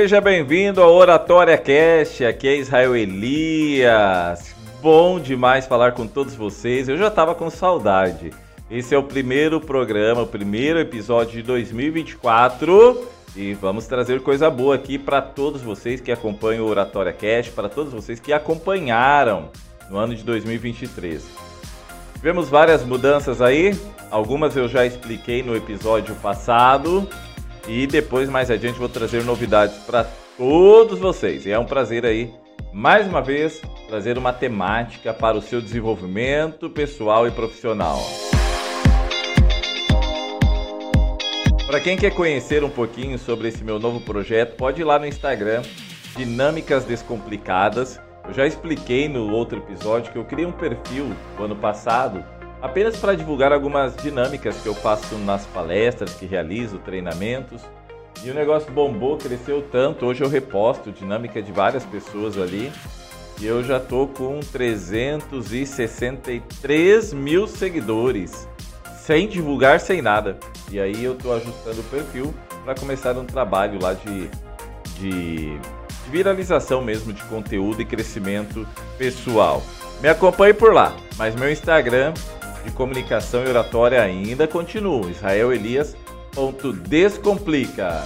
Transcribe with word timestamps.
Seja 0.00 0.18
bem-vindo 0.18 0.82
ao 0.82 0.94
Oratória 0.94 1.58
Cast, 1.58 2.24
aqui 2.24 2.48
é 2.48 2.56
Israel 2.56 2.96
Elias. 2.96 4.54
Bom 4.80 5.20
demais 5.20 5.66
falar 5.66 5.92
com 5.92 6.06
todos 6.06 6.34
vocês. 6.34 6.88
Eu 6.88 6.96
já 6.96 7.08
estava 7.08 7.34
com 7.34 7.50
saudade. 7.50 8.30
Esse 8.70 8.94
é 8.94 8.98
o 8.98 9.02
primeiro 9.02 9.60
programa, 9.60 10.22
o 10.22 10.26
primeiro 10.26 10.78
episódio 10.78 11.32
de 11.34 11.42
2024 11.42 13.08
e 13.36 13.52
vamos 13.52 13.86
trazer 13.86 14.22
coisa 14.22 14.48
boa 14.48 14.74
aqui 14.74 14.98
para 14.98 15.20
todos 15.20 15.60
vocês 15.60 16.00
que 16.00 16.10
acompanham 16.10 16.64
o 16.64 16.68
Oratória 16.70 17.12
Cast, 17.12 17.52
para 17.52 17.68
todos 17.68 17.92
vocês 17.92 18.18
que 18.18 18.32
acompanharam 18.32 19.50
no 19.90 19.98
ano 19.98 20.14
de 20.14 20.24
2023. 20.24 21.22
Tivemos 22.14 22.48
várias 22.48 22.82
mudanças 22.82 23.42
aí, 23.42 23.78
algumas 24.10 24.56
eu 24.56 24.66
já 24.66 24.86
expliquei 24.86 25.42
no 25.42 25.54
episódio 25.54 26.14
passado 26.14 27.06
e 27.70 27.86
depois 27.86 28.28
mais 28.28 28.50
adiante 28.50 28.80
vou 28.80 28.88
trazer 28.88 29.22
novidades 29.22 29.76
para 29.84 30.04
todos 30.36 30.98
vocês. 30.98 31.46
E 31.46 31.52
é 31.52 31.58
um 31.58 31.64
prazer 31.64 32.04
aí 32.04 32.34
mais 32.72 33.06
uma 33.06 33.22
vez 33.22 33.62
trazer 33.86 34.18
uma 34.18 34.32
temática 34.32 35.14
para 35.14 35.36
o 35.36 35.40
seu 35.40 35.60
desenvolvimento 35.60 36.68
pessoal 36.68 37.28
e 37.28 37.30
profissional. 37.30 38.00
Para 41.64 41.78
quem 41.78 41.96
quer 41.96 42.12
conhecer 42.12 42.64
um 42.64 42.68
pouquinho 42.68 43.16
sobre 43.16 43.46
esse 43.46 43.62
meu 43.62 43.78
novo 43.78 44.00
projeto, 44.00 44.56
pode 44.56 44.80
ir 44.80 44.84
lá 44.84 44.98
no 44.98 45.06
Instagram, 45.06 45.62
Dinâmicas 46.16 46.84
Descomplicadas. 46.84 48.00
Eu 48.26 48.34
já 48.34 48.48
expliquei 48.48 49.08
no 49.08 49.30
outro 49.32 49.58
episódio 49.58 50.10
que 50.12 50.18
eu 50.18 50.24
criei 50.24 50.44
um 50.44 50.52
perfil 50.52 51.14
no 51.38 51.44
ano 51.44 51.54
passado 51.54 52.24
apenas 52.60 52.96
para 52.96 53.14
divulgar 53.14 53.52
algumas 53.52 53.94
dinâmicas 53.96 54.56
que 54.56 54.66
eu 54.66 54.74
faço 54.74 55.16
nas 55.18 55.46
palestras 55.46 56.14
que 56.14 56.26
realizo, 56.26 56.78
treinamentos. 56.78 57.62
E 58.22 58.30
o 58.30 58.34
negócio 58.34 58.70
bombou, 58.72 59.16
cresceu 59.16 59.62
tanto. 59.62 60.04
Hoje 60.06 60.22
eu 60.22 60.28
reposto 60.28 60.92
dinâmica 60.92 61.40
de 61.40 61.50
várias 61.52 61.84
pessoas 61.84 62.36
ali. 62.36 62.70
E 63.40 63.46
eu 63.46 63.64
já 63.64 63.80
tô 63.80 64.06
com 64.06 64.40
363 64.40 67.14
mil 67.14 67.46
seguidores 67.46 68.46
sem 69.10 69.26
divulgar, 69.26 69.80
sem 69.80 70.02
nada. 70.02 70.38
E 70.70 70.78
aí 70.78 71.02
eu 71.02 71.14
estou 71.14 71.34
ajustando 71.34 71.80
o 71.80 71.84
perfil 71.84 72.34
para 72.64 72.74
começar 72.74 73.16
um 73.16 73.24
trabalho 73.24 73.80
lá 73.82 73.94
de, 73.94 74.28
de, 74.98 75.58
de, 75.58 76.10
viralização 76.10 76.82
mesmo 76.82 77.12
de 77.12 77.22
conteúdo 77.24 77.80
e 77.80 77.84
crescimento 77.84 78.66
pessoal. 78.98 79.62
Me 80.02 80.08
acompanhe 80.08 80.54
por 80.54 80.72
lá, 80.72 80.94
mas 81.16 81.34
meu 81.34 81.50
Instagram 81.50 82.12
de 82.64 82.70
comunicação 82.72 83.44
e 83.44 83.48
oratória 83.48 84.02
ainda 84.02 84.46
continua, 84.46 85.10
israelelias.descomplica. 85.10 88.04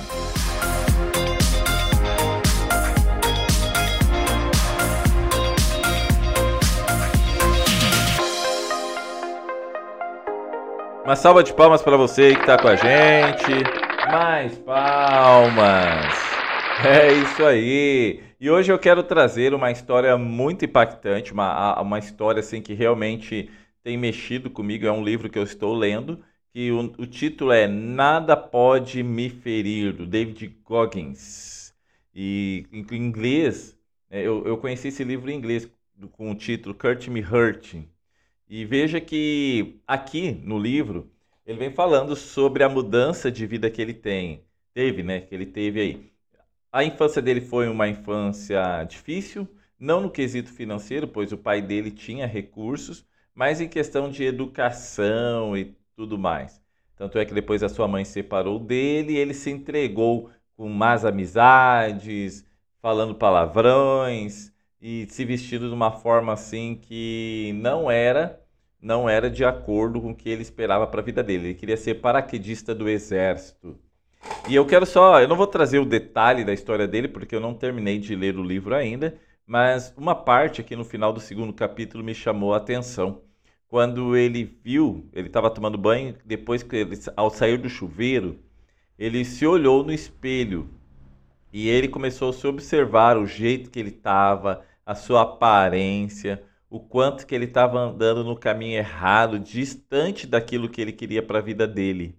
Uma 11.04 11.16
salva 11.16 11.44
de 11.44 11.52
palmas 11.52 11.82
para 11.82 11.98
você 11.98 12.34
que 12.34 12.40
está 12.40 12.56
com 12.56 12.66
a 12.66 12.76
gente. 12.76 13.62
Mais 14.10 14.56
palmas. 14.60 16.34
É 16.82 17.12
isso 17.12 17.44
aí. 17.44 18.22
E 18.40 18.50
hoje 18.50 18.72
eu 18.72 18.78
quero 18.78 19.02
trazer 19.02 19.52
uma 19.52 19.70
história 19.70 20.16
muito 20.16 20.64
impactante, 20.64 21.32
uma, 21.32 21.78
uma 21.80 21.98
história 21.98 22.40
assim 22.40 22.62
que 22.62 22.72
realmente 22.72 23.50
tem 23.84 23.96
mexido 23.98 24.50
comigo. 24.50 24.86
É 24.86 24.92
um 24.92 25.04
livro 25.04 25.30
que 25.30 25.38
eu 25.38 25.44
estou 25.44 25.74
lendo 25.74 26.24
que 26.52 26.72
o, 26.72 26.80
o 26.98 27.06
título 27.06 27.52
é 27.52 27.68
Nada 27.68 28.36
Pode 28.36 29.02
Me 29.02 29.28
Ferir, 29.28 29.92
do 29.92 30.06
David 30.06 30.48
Goggins. 30.64 31.74
E 32.14 32.66
em 32.72 32.86
inglês, 32.96 33.76
é, 34.10 34.22
eu, 34.22 34.44
eu 34.46 34.56
conheci 34.56 34.88
esse 34.88 35.04
livro 35.04 35.30
em 35.30 35.36
inglês 35.36 35.68
com 36.12 36.30
o 36.30 36.34
título 36.34 36.74
Kurt 36.74 37.08
Me 37.08 37.20
Hurt. 37.20 37.74
E 38.48 38.64
veja 38.64 39.00
que 39.00 39.80
aqui 39.86 40.32
no 40.32 40.58
livro 40.58 41.10
ele 41.46 41.58
vem 41.58 41.70
falando 41.70 42.16
sobre 42.16 42.62
a 42.62 42.68
mudança 42.68 43.30
de 43.30 43.46
vida 43.46 43.70
que 43.70 43.82
ele 43.82 43.94
tem, 43.94 44.44
teve, 44.72 45.02
né? 45.02 45.20
Que 45.20 45.34
ele 45.34 45.46
teve 45.46 45.80
aí. 45.80 46.12
A 46.72 46.82
infância 46.84 47.20
dele 47.20 47.40
foi 47.40 47.68
uma 47.68 47.86
infância 47.88 48.84
difícil, 48.84 49.46
não 49.78 50.00
no 50.00 50.10
quesito 50.10 50.52
financeiro, 50.52 51.06
pois 51.06 51.32
o 51.32 51.38
pai 51.38 51.60
dele 51.60 51.90
tinha 51.90 52.26
recursos, 52.26 53.04
mas 53.34 53.60
em 53.60 53.68
questão 53.68 54.10
de 54.10 54.24
educação 54.24 55.56
e 55.56 55.74
tudo 55.96 56.18
mais. 56.18 56.62
Tanto 56.96 57.18
é 57.18 57.24
que 57.24 57.34
depois 57.34 57.62
a 57.62 57.68
sua 57.68 57.88
mãe 57.88 58.04
separou 58.04 58.58
dele, 58.58 59.16
ele 59.16 59.34
se 59.34 59.50
entregou 59.50 60.30
com 60.56 60.68
más 60.68 61.04
amizades, 61.04 62.44
falando 62.80 63.14
palavrões 63.14 64.52
e 64.80 65.06
se 65.10 65.24
vestindo 65.24 65.68
de 65.68 65.74
uma 65.74 65.90
forma 65.90 66.32
assim 66.32 66.78
que 66.80 67.52
não 67.56 67.90
era 67.90 68.40
não 68.84 69.08
era 69.08 69.30
de 69.30 69.42
acordo 69.44 69.98
com 69.98 70.10
o 70.10 70.14
que 70.14 70.28
ele 70.28 70.42
esperava 70.42 70.86
para 70.86 71.00
a 71.00 71.04
vida 71.04 71.22
dele. 71.22 71.46
Ele 71.46 71.54
queria 71.54 71.76
ser 71.76 71.94
paraquedista 71.94 72.74
do 72.74 72.86
exército. 72.86 73.78
E 74.46 74.54
eu 74.54 74.66
quero 74.66 74.84
só, 74.84 75.20
eu 75.22 75.28
não 75.28 75.36
vou 75.36 75.46
trazer 75.46 75.78
o 75.78 75.86
detalhe 75.86 76.44
da 76.44 76.52
história 76.52 76.86
dele 76.86 77.08
porque 77.08 77.34
eu 77.34 77.40
não 77.40 77.54
terminei 77.54 77.98
de 77.98 78.14
ler 78.14 78.36
o 78.36 78.42
livro 78.42 78.74
ainda, 78.74 79.16
mas 79.46 79.92
uma 79.96 80.14
parte 80.14 80.60
aqui 80.60 80.74
no 80.74 80.84
final 80.84 81.12
do 81.12 81.20
segundo 81.20 81.52
capítulo 81.52 82.02
me 82.02 82.14
chamou 82.14 82.54
a 82.54 82.58
atenção. 82.58 83.22
Quando 83.68 84.16
ele 84.16 84.44
viu, 84.62 85.08
ele 85.12 85.26
estava 85.26 85.50
tomando 85.50 85.76
banho, 85.76 86.16
depois 86.24 86.62
que 86.62 86.76
ele, 86.76 86.98
ao 87.16 87.30
sair 87.30 87.58
do 87.58 87.68
chuveiro, 87.68 88.38
ele 88.98 89.24
se 89.24 89.46
olhou 89.46 89.82
no 89.82 89.92
espelho 89.92 90.68
e 91.52 91.68
ele 91.68 91.88
começou 91.88 92.30
a 92.30 92.32
se 92.32 92.46
observar 92.46 93.16
o 93.16 93.26
jeito 93.26 93.70
que 93.70 93.78
ele 93.78 93.90
estava, 93.90 94.64
a 94.84 94.94
sua 94.94 95.22
aparência, 95.22 96.42
o 96.68 96.80
quanto 96.80 97.26
que 97.26 97.34
ele 97.34 97.44
estava 97.44 97.78
andando 97.78 98.24
no 98.24 98.36
caminho 98.36 98.76
errado, 98.76 99.38
distante 99.38 100.26
daquilo 100.26 100.68
que 100.68 100.80
ele 100.80 100.92
queria 100.92 101.22
para 101.22 101.38
a 101.38 101.42
vida 101.42 101.66
dele. 101.66 102.18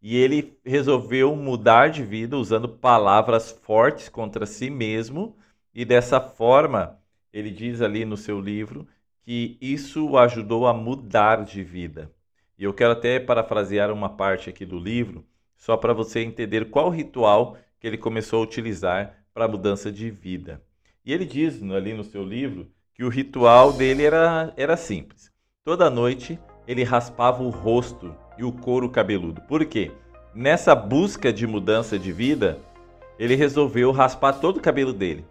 E 0.00 0.16
ele 0.16 0.58
resolveu 0.64 1.34
mudar 1.36 1.88
de 1.88 2.02
vida 2.02 2.36
usando 2.36 2.68
palavras 2.68 3.50
fortes 3.50 4.08
contra 4.08 4.46
si 4.46 4.70
mesmo, 4.70 5.36
e 5.74 5.84
dessa 5.84 6.20
forma, 6.20 7.00
ele 7.32 7.50
diz 7.50 7.82
ali 7.82 8.04
no 8.04 8.16
seu 8.16 8.40
livro 8.40 8.86
que 9.22 9.58
isso 9.60 10.08
o 10.08 10.16
ajudou 10.16 10.68
a 10.68 10.72
mudar 10.72 11.44
de 11.44 11.64
vida. 11.64 12.12
E 12.56 12.62
eu 12.62 12.72
quero 12.72 12.92
até 12.92 13.18
parafrasear 13.18 13.90
uma 13.90 14.08
parte 14.08 14.48
aqui 14.48 14.64
do 14.64 14.78
livro, 14.78 15.24
só 15.56 15.76
para 15.76 15.92
você 15.92 16.20
entender 16.20 16.70
qual 16.70 16.90
ritual 16.90 17.56
que 17.80 17.88
ele 17.88 17.98
começou 17.98 18.38
a 18.38 18.44
utilizar 18.44 19.16
para 19.32 19.46
a 19.46 19.48
mudança 19.48 19.90
de 19.90 20.10
vida. 20.10 20.62
E 21.04 21.12
ele 21.12 21.24
diz 21.24 21.60
ali 21.62 21.92
no 21.92 22.04
seu 22.04 22.22
livro 22.22 22.70
que 22.94 23.02
o 23.02 23.08
ritual 23.08 23.72
dele 23.72 24.04
era, 24.04 24.52
era 24.56 24.76
simples. 24.76 25.32
Toda 25.64 25.90
noite 25.90 26.38
ele 26.68 26.84
raspava 26.84 27.42
o 27.42 27.50
rosto 27.50 28.14
e 28.38 28.44
o 28.44 28.52
couro 28.52 28.88
cabeludo. 28.88 29.40
Por 29.42 29.64
quê? 29.66 29.90
Nessa 30.32 30.74
busca 30.74 31.32
de 31.32 31.46
mudança 31.46 31.98
de 31.98 32.12
vida, 32.12 32.60
ele 33.18 33.34
resolveu 33.34 33.90
raspar 33.90 34.34
todo 34.34 34.58
o 34.58 34.62
cabelo 34.62 34.92
dele 34.92 35.24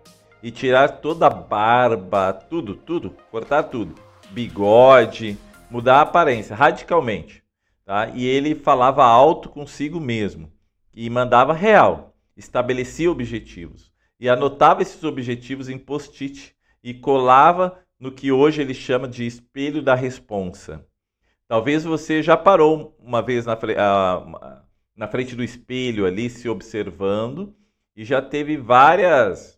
e 0.43 0.51
tirar 0.51 0.99
toda 0.99 1.25
a 1.27 1.29
barba, 1.29 2.33
tudo, 2.33 2.75
tudo, 2.75 3.15
cortar 3.31 3.63
tudo, 3.63 3.95
bigode, 4.29 5.37
mudar 5.71 5.99
a 5.99 6.01
aparência 6.01 6.53
radicalmente, 6.55 7.41
tá? 7.85 8.09
E 8.13 8.25
ele 8.25 8.53
falava 8.53 9.05
alto 9.05 9.47
consigo 9.49 9.99
mesmo 9.99 10.51
e 10.93 11.09
mandava 11.09 11.53
real, 11.53 12.13
estabelecia 12.35 13.09
objetivos 13.09 13.91
e 14.19 14.29
anotava 14.29 14.81
esses 14.81 15.03
objetivos 15.03 15.69
em 15.69 15.77
post-it 15.77 16.53
e 16.83 16.93
colava 16.93 17.79
no 17.99 18.11
que 18.11 18.31
hoje 18.31 18.61
ele 18.61 18.73
chama 18.73 19.07
de 19.07 19.25
espelho 19.25 19.81
da 19.81 19.95
responsa. 19.95 20.85
Talvez 21.47 21.83
você 21.83 22.21
já 22.21 22.35
parou 22.35 22.97
uma 22.99 23.21
vez 23.21 23.45
na, 23.45 23.57
na 24.95 25.07
frente 25.07 25.35
do 25.35 25.43
espelho 25.43 26.05
ali 26.05 26.29
se 26.29 26.49
observando 26.49 27.55
e 27.95 28.03
já 28.03 28.21
teve 28.21 28.57
várias, 28.57 29.52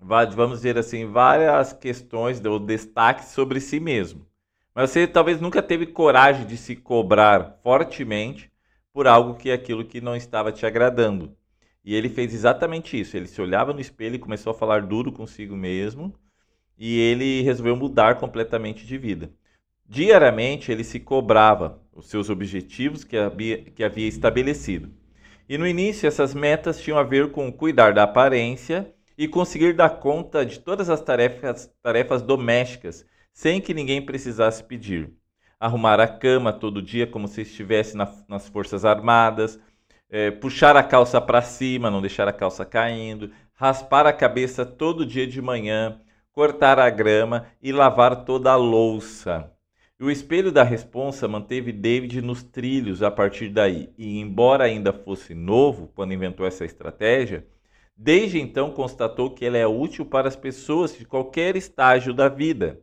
vamos 0.00 0.58
dizer 0.58 0.78
assim, 0.78 1.06
várias 1.06 1.72
questões 1.72 2.44
ou 2.44 2.58
destaques 2.58 3.28
sobre 3.28 3.60
si 3.60 3.80
mesmo. 3.80 4.26
Mas 4.74 4.90
você 4.90 5.06
talvez 5.06 5.40
nunca 5.40 5.60
teve 5.60 5.86
coragem 5.86 6.46
de 6.46 6.56
se 6.56 6.76
cobrar 6.76 7.58
fortemente 7.62 8.50
por 8.92 9.06
algo 9.06 9.34
que 9.34 9.50
é 9.50 9.54
aquilo 9.54 9.84
que 9.84 10.00
não 10.00 10.14
estava 10.14 10.52
te 10.52 10.64
agradando. 10.64 11.36
E 11.84 11.94
ele 11.94 12.08
fez 12.08 12.32
exatamente 12.34 12.98
isso. 12.98 13.16
Ele 13.16 13.26
se 13.26 13.40
olhava 13.40 13.72
no 13.72 13.80
espelho 13.80 14.16
e 14.16 14.20
começou 14.20 14.50
a 14.50 14.54
falar 14.54 14.82
duro 14.82 15.10
consigo 15.10 15.56
mesmo 15.56 16.14
e 16.78 16.98
ele 17.00 17.42
resolveu 17.42 17.76
mudar 17.76 18.16
completamente 18.16 18.86
de 18.86 18.96
vida. 18.96 19.30
Diariamente 19.84 20.70
ele 20.70 20.84
se 20.84 21.00
cobrava 21.00 21.82
os 21.92 22.08
seus 22.08 22.30
objetivos 22.30 23.02
que 23.02 23.16
havia, 23.16 23.58
que 23.58 23.82
havia 23.82 24.06
estabelecido. 24.06 24.92
E 25.48 25.58
no 25.58 25.66
início 25.66 26.06
essas 26.06 26.34
metas 26.34 26.80
tinham 26.80 26.98
a 26.98 27.02
ver 27.02 27.32
com 27.32 27.50
cuidar 27.50 27.92
da 27.94 28.04
aparência 28.04 28.94
e 29.18 29.26
conseguir 29.26 29.72
dar 29.72 29.90
conta 29.90 30.46
de 30.46 30.60
todas 30.60 30.88
as 30.88 31.00
tarefas, 31.00 31.68
tarefas 31.82 32.22
domésticas 32.22 33.04
sem 33.32 33.60
que 33.60 33.74
ninguém 33.74 34.00
precisasse 34.00 34.62
pedir. 34.62 35.12
Arrumar 35.58 35.98
a 35.98 36.06
cama 36.06 36.52
todo 36.52 36.80
dia 36.80 37.04
como 37.04 37.26
se 37.26 37.42
estivesse 37.42 37.96
na, 37.96 38.08
nas 38.28 38.48
Forças 38.48 38.84
Armadas, 38.84 39.58
é, 40.08 40.30
puxar 40.30 40.76
a 40.76 40.84
calça 40.84 41.20
para 41.20 41.42
cima, 41.42 41.90
não 41.90 42.00
deixar 42.00 42.28
a 42.28 42.32
calça 42.32 42.64
caindo, 42.64 43.32
raspar 43.54 44.06
a 44.06 44.12
cabeça 44.12 44.64
todo 44.64 45.04
dia 45.04 45.26
de 45.26 45.42
manhã, 45.42 46.00
cortar 46.30 46.78
a 46.78 46.88
grama 46.88 47.48
e 47.60 47.72
lavar 47.72 48.24
toda 48.24 48.52
a 48.52 48.56
louça. 48.56 49.52
O 50.00 50.12
espelho 50.12 50.52
da 50.52 50.62
responsa 50.62 51.26
manteve 51.26 51.72
David 51.72 52.22
nos 52.22 52.44
trilhos 52.44 53.02
a 53.02 53.10
partir 53.10 53.48
daí, 53.48 53.92
e 53.98 54.20
embora 54.20 54.62
ainda 54.62 54.92
fosse 54.92 55.34
novo 55.34 55.90
quando 55.92 56.14
inventou 56.14 56.46
essa 56.46 56.64
estratégia, 56.64 57.44
desde 57.98 58.40
então 58.40 58.70
constatou 58.70 59.30
que 59.30 59.44
ela 59.44 59.58
é 59.58 59.66
útil 59.66 60.06
para 60.06 60.28
as 60.28 60.36
pessoas 60.36 60.96
de 60.96 61.04
qualquer 61.04 61.56
estágio 61.56 62.14
da 62.14 62.28
vida. 62.28 62.80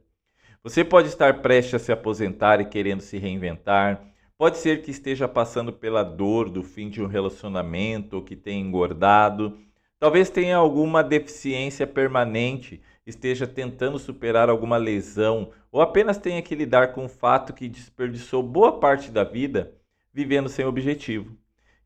Você 0.62 0.84
pode 0.84 1.08
estar 1.08 1.42
prestes 1.42 1.76
a 1.76 1.80
se 1.80 1.92
aposentar 1.92 2.60
e 2.60 2.66
querendo 2.66 3.00
se 3.00 3.18
reinventar, 3.18 4.06
pode 4.38 4.58
ser 4.58 4.82
que 4.82 4.92
esteja 4.92 5.28
passando 5.28 5.72
pela 5.72 6.04
dor 6.04 6.50
do 6.50 6.62
fim 6.62 6.90
de 6.90 7.02
um 7.02 7.08
relacionamento 7.08 8.18
ou 8.18 8.22
que 8.22 8.36
tenha 8.36 8.60
engordado, 8.60 9.58
talvez 9.98 10.30
tenha 10.30 10.58
alguma 10.58 11.02
deficiência 11.02 11.88
permanente 11.88 12.82
esteja 13.06 13.46
tentando 13.46 14.00
superar 14.00 14.50
alguma 14.50 14.78
lesão 14.78 15.52
ou 15.72 15.82
apenas 15.82 16.18
tenha 16.18 16.42
que 16.42 16.56
lidar 16.56 16.94
com 16.94 17.06
o 17.06 17.10
fato 17.10 17.54
que 17.54 17.70
desperdiçou 17.70 18.42
boa 18.42 18.80
parte 18.80 19.12
da 19.12 19.24
vida 19.24 19.76
vivendo 20.14 20.50
sem 20.50 20.66
objetivo. 20.66 21.38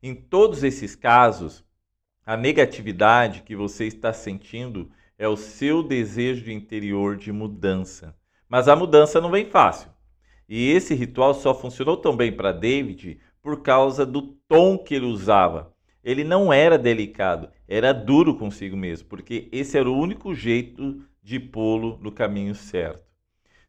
Em 0.02 0.14
todos 0.14 0.64
esses 0.64 0.94
casos, 0.94 1.64
a 2.24 2.36
negatividade 2.36 3.42
que 3.42 3.56
você 3.56 3.86
está 3.86 4.12
sentindo 4.12 4.90
é 5.18 5.26
o 5.28 5.36
seu 5.36 5.82
desejo 5.82 6.50
interior 6.50 7.16
de 7.16 7.32
mudança. 7.32 8.16
Mas 8.48 8.68
a 8.68 8.76
mudança 8.76 9.20
não 9.20 9.30
vem 9.30 9.46
fácil. 9.46 9.90
E 10.48 10.70
esse 10.70 10.94
ritual 10.94 11.34
só 11.34 11.54
funcionou 11.54 11.96
tão 11.96 12.16
bem 12.16 12.32
para 12.32 12.52
David 12.52 13.20
por 13.42 13.62
causa 13.62 14.04
do 14.04 14.22
tom 14.48 14.76
que 14.78 14.94
ele 14.94 15.06
usava. 15.06 15.72
Ele 16.02 16.24
não 16.24 16.52
era 16.52 16.78
delicado, 16.78 17.50
era 17.68 17.92
duro 17.92 18.34
consigo 18.34 18.76
mesmo, 18.76 19.08
porque 19.08 19.48
esse 19.52 19.78
era 19.78 19.88
o 19.88 19.96
único 19.96 20.34
jeito 20.34 21.02
de 21.22 21.38
pô-lo 21.38 21.98
no 22.00 22.10
caminho 22.10 22.54
certo. 22.54 23.04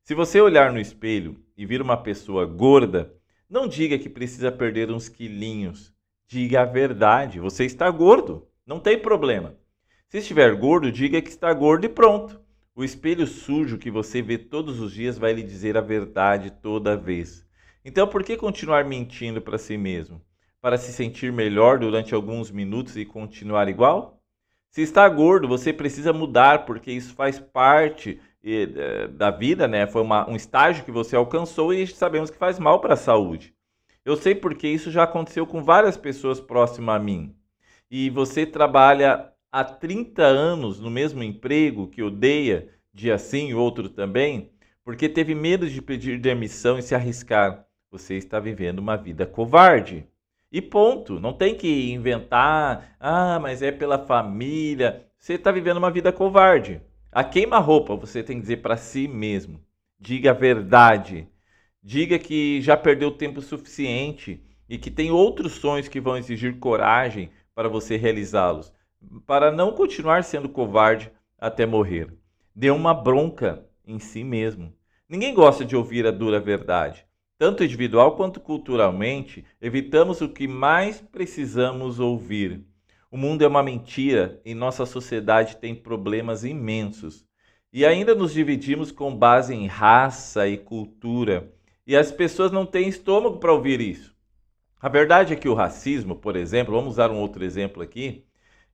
Se 0.04 0.16
você 0.16 0.42
olhar 0.42 0.72
no 0.72 0.80
espelho 0.80 1.38
e 1.56 1.66
vir 1.66 1.82
uma 1.82 1.98
pessoa 1.98 2.46
gorda, 2.46 3.14
não 3.50 3.68
diga 3.68 4.00
que 4.00 4.10
precisa 4.10 4.52
perder 4.52 4.90
uns 4.90 5.10
quilinhos. 5.10 5.94
Diga 6.32 6.62
a 6.62 6.66
verdade, 6.66 7.42
você 7.42 7.66
está 7.66 7.92
gordo, 7.92 8.48
não 8.66 8.80
tem 8.80 8.98
problema. 8.98 9.54
Se 10.08 10.20
estiver 10.20 10.56
gordo, 10.56 10.90
diga 10.90 11.22
que 11.22 11.28
está 11.28 11.54
gordo 11.54 11.84
e 11.84 11.90
pronto. 11.90 12.40
O 12.74 12.86
espelho 12.86 13.28
sujo 13.28 13.78
que 13.78 13.92
você 13.92 14.22
vê 14.22 14.38
todos 14.38 14.80
os 14.80 14.94
dias 14.94 15.18
vai 15.18 15.34
lhe 15.34 15.44
dizer 15.44 15.76
a 15.76 15.82
verdade 15.82 16.50
toda 16.50 16.96
vez. 16.96 17.46
Então, 17.84 18.08
por 18.08 18.24
que 18.24 18.38
continuar 18.38 18.86
mentindo 18.86 19.42
para 19.42 19.58
si 19.58 19.78
mesmo? 19.78 20.22
Para 20.62 20.78
se 20.78 20.94
sentir 20.94 21.34
melhor 21.34 21.78
durante 21.78 22.16
alguns 22.16 22.50
minutos 22.50 22.96
e 22.96 23.04
continuar 23.04 23.68
igual? 23.68 24.24
Se 24.70 24.82
está 24.82 25.10
gordo, 25.10 25.50
você 25.50 25.74
precisa 25.74 26.14
mudar, 26.14 26.66
porque 26.66 26.94
isso 26.94 27.14
faz 27.14 27.42
parte 27.42 28.22
eh, 28.42 29.10
da 29.10 29.32
vida, 29.32 29.68
né? 29.68 29.86
Foi 29.86 30.02
uma, 30.02 30.30
um 30.30 30.38
estágio 30.38 30.86
que 30.86 30.92
você 30.92 31.14
alcançou 31.14 31.74
e 31.74 31.86
sabemos 31.88 32.30
que 32.30 32.38
faz 32.38 32.58
mal 32.58 32.80
para 32.80 32.94
a 32.94 32.98
saúde. 32.98 33.54
Eu 34.04 34.16
sei 34.16 34.34
porque 34.34 34.68
isso 34.68 34.90
já 34.90 35.04
aconteceu 35.04 35.46
com 35.46 35.64
várias 35.64 35.96
pessoas 35.96 36.40
próximas 36.40 36.96
a 36.96 37.00
mim. 37.00 37.36
E 37.90 38.10
você 38.10 38.46
trabalha 38.46 39.32
há 39.52 39.64
30 39.64 40.24
anos 40.24 40.80
no 40.80 40.90
mesmo 40.90 41.22
emprego 41.22 41.88
que 41.88 42.02
odeia, 42.02 42.70
dia 42.94 43.18
sim 43.18 43.54
outro 43.54 43.90
também, 43.90 44.52
porque 44.84 45.08
teve 45.08 45.36
medo 45.36 45.70
de 45.70 45.82
pedir 45.82 46.20
demissão 46.20 46.80
e 46.80 46.82
se 46.82 46.96
arriscar. 46.96 47.66
Você 47.92 48.16
está 48.16 48.40
vivendo 48.40 48.80
uma 48.80 48.98
vida 48.98 49.26
covarde. 49.26 50.08
E 50.52 50.62
ponto. 50.62 51.20
Não 51.20 51.34
tem 51.34 51.56
que 51.56 51.92
inventar, 51.92 52.96
ah, 53.00 53.40
mas 53.40 53.62
é 53.62 53.72
pela 53.72 54.00
família. 54.00 55.06
Você 55.18 55.34
está 55.34 55.52
vivendo 55.52 55.78
uma 55.78 55.92
vida 55.92 56.12
covarde. 56.12 56.82
A 57.12 57.24
queima-roupa 57.24 57.96
você 57.96 58.24
tem 58.24 58.38
que 58.38 58.42
dizer 58.42 58.58
para 58.58 58.78
si 58.78 59.08
mesmo. 59.08 59.62
Diga 60.00 60.32
a 60.32 60.34
verdade. 60.34 61.28
Diga 61.84 62.20
que 62.20 62.62
já 62.62 62.78
perdeu 62.78 63.12
tempo 63.12 63.42
suficiente 63.42 64.44
e 64.70 64.78
que 64.78 64.92
tem 64.92 65.12
outros 65.12 65.54
sonhos 65.54 65.88
que 65.88 66.00
vão 66.00 66.18
exigir 66.18 66.60
coragem 66.60 67.32
para 67.54 67.68
você 67.68 67.98
realizá-los, 67.98 68.72
para 69.26 69.52
não 69.52 69.74
continuar 69.74 70.24
sendo 70.24 70.48
covarde 70.48 71.12
até 71.38 71.66
morrer. 71.66 72.14
Dê 72.56 72.70
uma 72.70 72.94
bronca 72.94 73.66
em 73.86 74.00
si 74.00 74.24
mesmo. 74.24 74.74
Ninguém 75.10 75.34
gosta 75.34 75.66
de 75.66 75.76
ouvir 75.76 76.06
a 76.06 76.12
dura 76.12 76.40
verdade 76.40 77.06
tanto 77.42 77.64
individual 77.64 78.16
quanto 78.16 78.40
culturalmente, 78.40 79.44
evitamos 79.60 80.22
o 80.22 80.30
que 80.30 80.48
mais 80.48 81.02
precisamos 81.02 82.00
ouvir. 82.00 82.64
O 83.10 83.18
mundo 83.18 83.44
é 83.44 83.48
uma 83.48 83.64
mentira 83.64 84.40
e 84.46 84.54
nossa 84.54 84.86
sociedade 84.86 85.58
tem 85.58 85.74
problemas 85.74 86.44
imensos. 86.44 87.26
E 87.74 87.84
ainda 87.84 88.14
nos 88.14 88.32
dividimos 88.32 88.92
com 88.92 89.16
base 89.16 89.56
em 89.56 89.66
raça 89.66 90.48
e 90.48 90.56
cultura. 90.56 91.52
E 91.86 91.96
as 91.96 92.12
pessoas 92.12 92.52
não 92.52 92.66
têm 92.66 92.88
estômago 92.88 93.38
para 93.38 93.54
ouvir 93.54 93.82
isso. 93.82 94.16
A 94.80 94.90
verdade 94.90 95.34
é 95.34 95.36
que 95.36 95.50
o 95.50 95.54
racismo, 95.54 96.16
por 96.16 96.36
exemplo, 96.36 96.74
vamos 96.74 96.94
usar 96.94 97.12
um 97.12 97.20
outro 97.20 97.44
exemplo 97.44 97.84
aqui, 97.84 98.26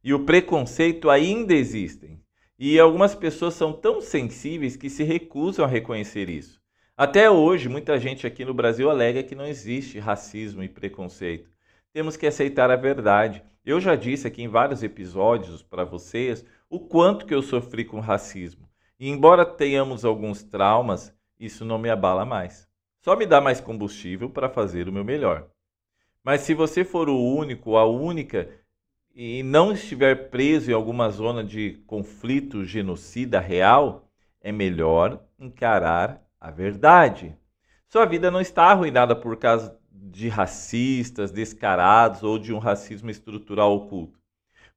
e 0.04 0.14
o 0.14 0.26
preconceito 0.26 1.10
ainda 1.10 1.54
existem. 1.54 2.22
E 2.58 2.80
algumas 2.80 3.14
pessoas 3.14 3.54
são 3.54 3.74
tão 3.74 4.02
sensíveis 4.02 4.76
que 4.76 4.90
se 4.90 5.04
recusam 5.04 5.66
a 5.66 5.68
reconhecer 5.68 6.30
isso. 6.30 6.62
Até 6.96 7.30
hoje, 7.30 7.70
muita 7.70 8.00
gente 8.00 8.26
aqui 8.26 8.44
no 8.44 8.54
Brasil 8.54 8.90
alega 8.90 9.22
que 9.22 9.36
não 9.36 9.46
existe 9.46 10.00
racismo 10.00 10.64
e 10.64 10.70
preconceito. 10.70 11.50
Temos 11.94 12.18
que 12.18 12.26
aceitar 12.26 12.72
a 12.72 12.76
verdade. 12.76 13.44
Eu 13.64 13.80
já 13.80 13.96
disse 13.96 14.28
aqui 14.28 14.42
em 14.42 14.48
vários 14.48 14.82
episódios 14.82 15.62
para 15.62 15.84
vocês 15.84 16.44
o 16.70 16.80
quanto 16.80 17.26
que 17.26 17.34
eu 17.36 17.42
sofri 17.42 17.86
com 17.86 18.00
racismo. 18.00 18.68
E 19.00 19.10
embora 19.10 19.46
tenhamos 19.46 20.04
alguns 20.04 20.42
traumas, 20.42 21.14
isso 21.40 21.64
não 21.64 21.78
me 21.78 21.90
abala 21.90 22.26
mais. 22.26 22.67
Só 23.08 23.16
me 23.16 23.26
dá 23.26 23.40
mais 23.40 23.62
combustível 23.62 24.30
para 24.30 24.50
fazer 24.50 24.90
o 24.90 24.92
meu 24.92 25.06
melhor. 25.06 25.48
Mas 26.22 26.42
se 26.42 26.54
você 26.54 26.84
for 26.84 27.08
o 27.08 27.18
único 27.18 27.78
a 27.78 27.86
única 27.86 28.50
e 29.16 29.42
não 29.44 29.72
estiver 29.72 30.30
preso 30.30 30.70
em 30.70 30.74
alguma 30.74 31.10
zona 31.10 31.42
de 31.42 31.82
conflito 31.88 32.66
genocida 32.66 33.40
real, 33.40 34.12
é 34.42 34.52
melhor 34.52 35.24
encarar 35.40 36.22
a 36.38 36.52
verdade. 36.52 37.34
Sua 37.88 38.06
vida 38.06 38.30
não 38.30 38.42
está 38.42 38.66
arruinada 38.66 39.16
por 39.16 39.38
causa 39.38 39.80
de 39.90 40.28
racistas 40.28 41.32
descarados 41.32 42.24
ou 42.24 42.38
de 42.38 42.54
um 42.54 42.60
racismo 42.60 43.10
estrutural 43.10 43.74
oculto. 43.74 44.20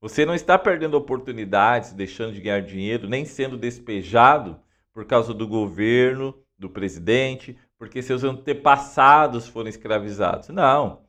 Você 0.01 0.25
não 0.25 0.37
está 0.37 0.57
perdendo 0.57 0.95
oportunidades, 0.95 1.93
deixando 1.95 2.33
de 2.33 2.41
ganhar 2.41 2.63
dinheiro, 2.63 3.09
nem 3.09 3.25
sendo 3.25 3.59
despejado 3.59 4.57
por 4.93 5.05
causa 5.05 5.35
do 5.35 5.49
governo, 5.49 6.33
do 6.57 6.71
presidente, 6.71 7.59
porque 7.81 8.03
seus 8.03 8.23
antepassados 8.25 9.49
foram 9.49 9.71
escravizados. 9.71 10.51
Não. 10.51 11.01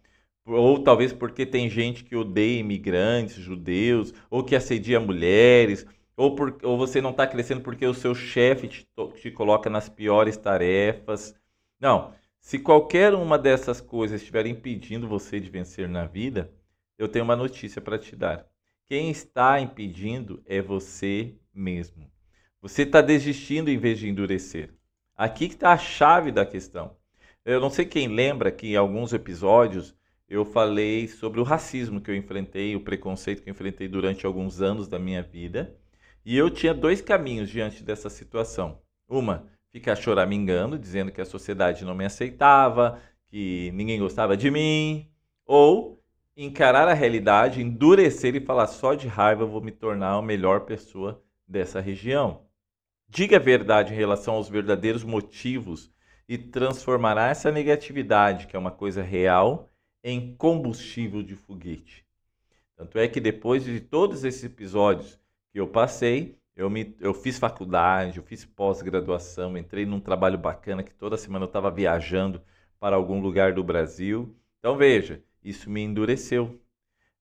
Ou 0.46 0.82
talvez 0.82 1.12
porque 1.12 1.46
tem 1.46 1.70
gente 1.70 2.01
que 2.01 2.16
odeia 2.16 2.62
imigrantes, 2.62 3.36
judeus, 3.36 4.13
ou 4.30 4.42
que 4.42 4.56
assedia 4.56 4.98
mulheres, 4.98 5.86
ou, 6.16 6.34
por, 6.34 6.58
ou 6.63 6.78
você 6.78 7.01
não 7.01 7.10
está 7.10 7.28
crescendo 7.28 7.60
porque 7.60 7.86
o 7.86 7.94
seu 7.94 8.16
chefe 8.16 8.70
te, 8.70 8.88
te 9.22 9.32
coloca 9.32 9.70
nas 9.70 9.90
piores 9.90 10.38
tarefas. 10.38 11.36
Não. 11.78 12.13
Se 12.40 12.58
qualquer 12.58 13.13
uma 13.16 13.38
dessas 13.38 13.82
coisas 13.82 14.22
estiver 14.22 14.46
impedindo 14.46 15.10
você 15.10 15.42
de 15.42 15.50
vencer 15.50 15.90
na 15.90 16.06
vida, 16.06 16.54
eu 16.98 17.10
tenho 17.10 17.25
uma 17.25 17.36
notícia 17.36 17.82
para 17.82 18.00
te 18.00 18.16
dar. 18.16 18.48
Quem 18.88 19.12
está 19.12 19.60
impedindo 19.60 20.42
é 20.46 20.62
você 20.62 21.36
mesmo. 21.54 22.10
Você 22.62 22.84
está 22.84 23.01
desistindo 23.01 23.70
em 23.70 23.78
vez 23.78 24.00
de 24.00 24.08
endurecer. 24.08 24.74
Aqui 25.15 25.46
está 25.46 25.74
a 25.74 25.77
chave 25.77 26.32
da 26.32 26.46
questão. 26.46 26.96
Eu 27.44 27.60
não 27.60 27.70
sei 27.70 27.86
quem 27.86 28.08
lembra 28.08 28.51
que 28.51 28.68
em 28.68 28.75
alguns 28.75 29.13
episódios 29.13 29.96
eu 30.30 30.46
falei 30.46 31.08
sobre 31.08 31.39
o 31.39 31.44
racismo 31.44 32.00
que 32.00 32.10
eu 32.10 32.15
enfrentei, 32.15 32.75
o 32.75 32.82
preconceito 32.82 33.44
que 33.44 33.50
eu 33.50 33.51
enfrentei 33.51 33.88
durante 33.88 34.25
alguns 34.25 34.62
anos 34.62 34.88
da 34.88 34.98
minha 34.98 35.22
vida. 35.22 35.75
E 36.24 36.38
eu 36.38 36.50
tinha 36.50 36.74
dois 36.74 37.01
caminhos 37.01 37.50
diante 37.50 37.84
dessa 37.84 38.10
situação. 38.10 38.80
Uma, 39.10 39.48
ficar 39.72 39.96
choramingando, 39.96 40.77
dizendo 40.77 41.12
que 41.12 41.22
a 41.22 41.25
sociedade 41.25 41.84
não 41.84 41.96
me 41.96 42.06
aceitava, 42.06 43.00
que 43.27 43.72
ninguém 43.74 44.00
gostava 44.00 44.38
de 44.38 44.51
mim, 44.51 45.10
ou 45.46 46.01
encarar 46.36 46.88
a 46.88 46.94
realidade, 46.94 47.62
endurecer 47.62 48.36
e 48.36 48.46
falar 48.46 48.68
só 48.68 48.94
de 48.94 49.08
raiva 49.08 49.44
eu 49.44 49.48
vou 49.48 49.62
me 49.62 49.72
tornar 49.72 50.13
a 50.13 50.22
melhor 50.22 50.62
pessoa 50.62 51.22
dessa 51.48 51.80
região. 51.82 52.41
Diga 53.13 53.36
a 53.36 53.39
verdade 53.41 53.94
em 53.94 53.98
relação 53.98 54.36
aos 54.36 54.48
verdadeiros 54.48 55.03
motivos 55.03 55.91
e 56.30 56.38
transformará 56.38 57.27
essa 57.27 57.51
negatividade, 57.51 58.48
que 58.48 58.56
é 58.56 58.60
uma 58.60 58.72
coisa 58.72 59.03
real, 59.03 59.70
em 60.01 60.34
combustível 60.38 61.22
de 61.22 61.36
foguete. 61.36 62.06
Tanto 62.77 62.98
é 62.98 63.10
que 63.10 63.20
depois 63.20 63.65
de 63.65 63.82
todos 63.82 64.24
esses 64.24 64.46
episódios 64.46 65.20
que 65.51 65.60
eu 65.60 65.68
passei. 65.68 66.39
Eu, 66.56 66.70
me, 66.70 66.96
eu 67.01 67.13
fiz 67.13 67.38
faculdade, 67.38 68.18
eu 68.18 68.24
fiz 68.24 68.46
pós-graduação, 68.46 69.58
entrei 69.58 69.86
num 69.86 70.00
trabalho 70.00 70.38
bacana 70.38 70.82
que 70.82 70.94
toda 70.94 71.18
semana 71.18 71.44
eu 71.44 71.48
estava 71.48 71.70
viajando 71.70 72.41
para 72.80 72.96
algum 72.96 73.20
lugar 73.20 73.51
do 73.51 73.63
Brasil. 73.63 74.34
Então 74.60 74.77
veja, 74.77 75.22
isso 75.44 75.70
me 75.70 75.82
endureceu. 75.82 76.62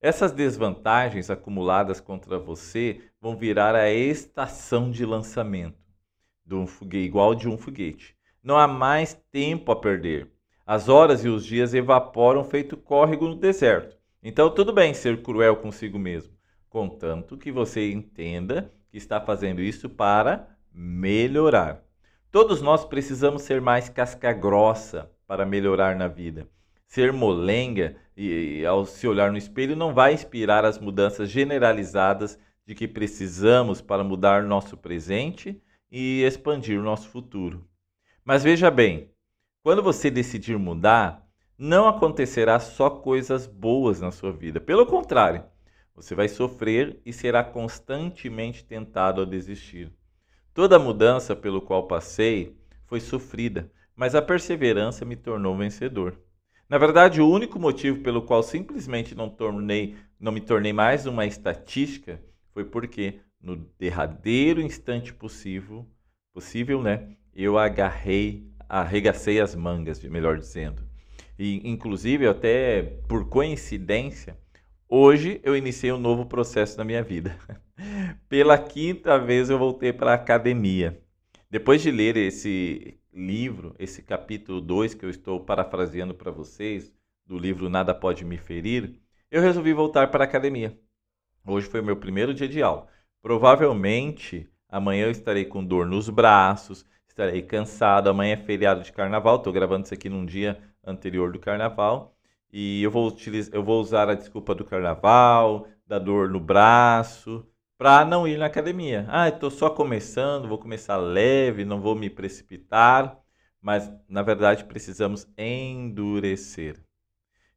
Essas 0.01 0.31
desvantagens 0.31 1.31
acumuladas 1.31 2.01
contra 2.01 2.39
você 2.39 3.01
vão 3.21 3.37
virar 3.37 3.75
a 3.75 3.91
estação 3.91 4.89
de 4.89 5.05
lançamento 5.05 5.80
de 6.45 6.55
um 6.55 6.67
foguete, 6.67 7.07
igual 7.07 7.35
de 7.35 7.49
um 7.49 7.57
foguete. 7.57 8.17
Não 8.43 8.57
há 8.57 8.67
mais 8.67 9.15
tempo 9.31 9.71
a 9.71 9.77
perder. 9.77 10.31
As 10.67 10.89
horas 10.89 11.25
e 11.25 11.29
os 11.29 11.45
dias 11.45 11.75
evaporam 11.75 12.45
feito 12.45 12.77
córrego 12.77 13.29
no 13.29 13.37
deserto. 13.37 13.97
Então, 14.23 14.51
tudo 14.51 14.73
bem 14.73 14.95
ser 14.95 15.23
cruel 15.23 15.57
consigo 15.57 15.99
mesmo, 15.99 16.33
contanto 16.69 17.39
que 17.39 17.51
você 17.51 17.91
entenda 17.91 18.73
que 18.91 18.99
está 18.99 19.21
fazendo 19.21 19.63
isso 19.63 19.89
para 19.89 20.49
melhorar. 20.73 21.83
Todos 22.31 22.61
nós 22.63 22.85
precisamos 22.85 23.43
ser 23.43 23.61
mais 23.61 23.89
casca 23.89 24.33
grossa 24.33 25.11
para 25.27 25.47
melhorar 25.47 25.97
na 25.97 26.07
vida. 26.07 26.49
Ser 26.87 27.13
molenga 27.13 27.97
e, 28.17 28.65
ao 28.67 28.85
se 28.85 29.09
olhar 29.09 29.33
no 29.33 29.39
espelho 29.39 29.75
não 29.75 29.95
vai 29.95 30.13
inspirar 30.13 30.65
as 30.65 30.79
mudanças 30.79 31.31
generalizadas 31.31 32.39
de 32.67 32.75
que 32.75 32.87
precisamos 32.87 33.81
para 33.81 34.05
mudar 34.05 34.43
nosso 34.43 34.77
presente 34.77 35.61
e 35.91 36.23
expandir 36.23 36.79
o 36.79 36.85
nosso 36.85 37.09
futuro. 37.09 37.67
Mas 38.25 38.43
veja 38.43 38.71
bem, 38.71 39.11
quando 39.63 39.83
você 39.83 40.11
decidir 40.11 40.59
mudar, 40.59 41.27
não 41.59 41.87
acontecerá 41.87 42.59
só 42.59 42.89
coisas 42.89 43.47
boas 43.47 44.01
na 44.01 44.11
sua 44.11 44.33
vida. 44.33 44.61
Pelo 44.61 44.87
contrário, 44.87 45.45
você 45.95 46.15
vai 46.15 46.29
sofrer 46.29 47.01
e 47.05 47.13
será 47.13 47.45
constantemente 47.45 48.65
tentado 48.65 49.21
a 49.21 49.25
desistir. 49.27 49.93
Toda 50.55 50.79
mudança 50.79 51.37
pelo 51.37 51.61
qual 51.61 51.87
passei 51.87 52.57
foi 52.87 53.01
sofrida, 53.01 53.71
mas 53.95 54.15
a 54.15 54.23
perseverança 54.23 55.05
me 55.05 55.17
tornou 55.17 55.57
vencedor. 55.57 56.19
Na 56.69 56.79
verdade, 56.79 57.21
o 57.21 57.29
único 57.29 57.59
motivo 57.59 58.01
pelo 58.01 58.23
qual 58.23 58.43
simplesmente 58.43 59.15
não, 59.15 59.29
tornei, 59.29 59.97
não 60.19 60.33
me 60.33 60.41
tornei 60.41 60.73
mais 60.73 61.05
uma 61.05 61.27
estatística 61.27 62.23
foi 62.53 62.65
porque, 62.65 63.21
no 63.41 63.57
derradeiro 63.79 64.61
instante 64.61 65.15
possível, 65.15 65.87
possível, 66.33 66.83
né, 66.83 67.17
eu 67.35 67.59
agarrei, 67.59 68.47
arregacei 68.69 69.41
as 69.41 69.55
mangas, 69.55 70.03
melhor 70.05 70.39
dizendo. 70.39 70.83
E, 71.39 71.67
inclusive, 71.69 72.27
até 72.27 72.83
por 73.09 73.29
coincidência, 73.29 74.37
hoje 74.89 75.41
eu 75.43 75.57
iniciei 75.57 75.93
um 75.93 75.99
novo 75.99 76.27
processo 76.27 76.77
na 76.77 76.85
minha 76.85 77.03
vida. 77.03 77.37
Pela 78.29 78.59
quinta 78.59 79.19
vez 79.19 79.49
eu 79.49 79.59
voltei 79.59 79.93
para 79.93 80.11
a 80.13 80.15
academia. 80.15 81.01
Depois 81.51 81.81
de 81.81 81.91
ler 81.91 82.17
esse 82.17 83.01
livro, 83.13 83.75
esse 83.79 84.03
capítulo 84.03 84.61
2 84.61 84.95
que 84.95 85.05
eu 85.05 85.11
estou 85.11 85.41
parafraseando 85.41 86.15
para 86.15 86.31
vocês, 86.31 86.93
do 87.27 87.39
livro 87.39 87.71
Nada 87.71 87.95
Pode 87.95 88.25
Me 88.25 88.37
Ferir, 88.37 89.01
eu 89.31 89.41
resolvi 89.41 89.73
voltar 89.73 90.11
para 90.11 90.25
a 90.25 90.27
academia. 90.27 90.79
Hoje 91.47 91.69
foi 91.69 91.81
o 91.81 91.85
meu 91.85 91.97
primeiro 91.97 92.35
dia 92.35 92.49
de 92.49 92.61
aula. 92.61 92.89
Provavelmente 93.23 94.49
amanhã 94.69 95.05
eu 95.05 95.11
estarei 95.11 95.45
com 95.45 95.65
dor 95.65 95.87
nos 95.87 96.09
braços, 96.09 96.87
estarei 97.09 97.43
cansado. 97.43 98.09
Amanhã 98.09 98.35
é 98.35 98.37
feriado 98.37 98.83
de 98.83 98.93
carnaval, 98.93 99.37
estou 99.37 99.53
gravando 99.53 99.85
isso 99.85 99.95
aqui 99.95 100.09
num 100.09 100.25
dia 100.25 100.59
anterior 100.85 101.33
do 101.33 101.39
carnaval. 101.39 102.17
E 102.53 102.83
eu 102.83 102.91
vou, 102.91 103.07
utilizar, 103.07 103.55
eu 103.55 103.63
vou 103.63 103.81
usar 103.81 104.09
a 104.09 104.15
desculpa 104.15 104.55
do 104.55 104.65
carnaval, 104.65 105.69
da 105.87 105.99
dor 105.99 106.29
no 106.29 106.41
braço, 106.41 107.47
para 107.79 108.05
não 108.05 108.27
ir 108.27 108.39
na 108.39 108.47
academia. 108.47 109.07
Ah, 109.09 109.29
estou 109.29 109.51
só 109.51 109.71
começando, 109.71 110.49
vou 110.49 110.59
começar 110.59 110.97
leve, 110.97 111.65
não 111.65 111.81
vou 111.81 111.95
me 111.95 112.11
precipitar, 112.11 113.19
mas 113.61 113.91
na 114.09 114.23
verdade 114.23 114.65
precisamos 114.65 115.27
endurecer. 115.37 116.83